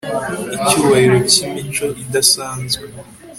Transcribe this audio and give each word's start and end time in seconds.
Icyubahiro 0.55 1.17
cyimico 1.31 1.85
idasanzwe 2.03 2.85